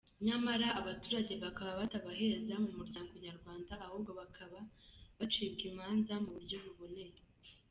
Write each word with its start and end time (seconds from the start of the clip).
Nyamara 0.27 0.67
abaturage 0.79 1.33
bakaba 1.43 1.71
batabaheza 1.81 2.53
mu 2.63 2.71
Muryango 2.77 3.13
Nyarwanda, 3.25 3.71
ahubwo 3.85 4.11
bakaba 4.19 4.59
bacibwa 5.17 5.63
imanza 5.71 6.13
mu 6.23 6.29
buryo 6.35 6.57
buboneye. 6.65 7.17